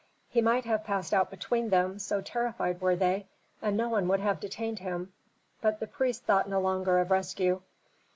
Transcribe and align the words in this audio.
He 0.29 0.41
might 0.41 0.65
have 0.65 0.83
passed 0.83 1.13
out 1.13 1.29
between 1.29 1.69
them, 1.69 1.99
so 1.99 2.21
terrified 2.21 2.81
were 2.81 2.95
they, 2.95 3.27
and 3.61 3.77
no 3.77 3.87
one 3.87 4.07
would 4.07 4.19
have 4.19 4.39
detained 4.39 4.79
him; 4.79 5.13
but 5.61 5.79
the 5.79 5.85
priest 5.85 6.23
thought 6.23 6.49
no 6.49 6.59
longer 6.59 6.97
of 6.97 7.11
rescue. 7.11 7.61